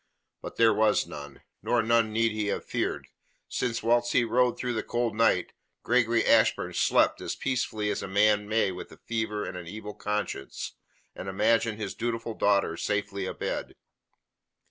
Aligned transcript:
But 0.41 0.55
there 0.55 0.73
was 0.73 1.05
none, 1.05 1.43
nor 1.61 1.83
none 1.83 2.11
need 2.11 2.31
he 2.31 2.47
have 2.47 2.65
feared, 2.65 3.07
since 3.47 3.83
whilst 3.83 4.13
he 4.13 4.23
rode 4.23 4.57
through 4.57 4.73
the 4.73 4.81
cold 4.81 5.15
night, 5.15 5.53
Gregory 5.83 6.25
Ashburn 6.25 6.73
slept 6.73 7.21
as 7.21 7.35
peacefully 7.35 7.91
as 7.91 8.01
a 8.01 8.07
man 8.07 8.49
may 8.49 8.71
with 8.71 8.89
the 8.89 8.97
fever 8.97 9.45
and 9.45 9.55
an 9.55 9.67
evil 9.67 9.93
conscience, 9.93 10.71
and 11.15 11.29
imagined 11.29 11.77
his 11.77 11.93
dutiful 11.93 12.33
daughter 12.33 12.77
safely 12.77 13.27
abed. 13.27 13.75